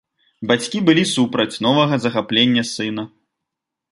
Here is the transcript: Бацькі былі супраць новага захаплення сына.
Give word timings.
Бацькі 0.51 0.79
былі 0.87 1.01
супраць 1.15 1.59
новага 1.67 1.95
захаплення 2.05 2.63
сына. 2.73 3.03